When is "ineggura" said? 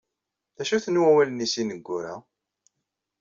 1.61-2.15